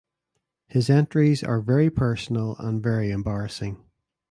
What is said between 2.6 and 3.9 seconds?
very embarrassing.